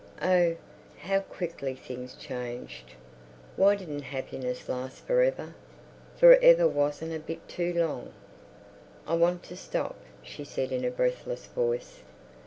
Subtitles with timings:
[0.23, 0.55] Oh,
[0.97, 2.95] how quickly things changed!
[3.55, 5.53] Why didn't happiness last for ever?
[6.17, 8.11] For ever wasn't a bit too long.
[9.05, 12.01] "I want to stop," she said in a breathless voice.